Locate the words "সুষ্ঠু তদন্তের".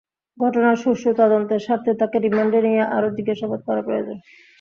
0.83-1.61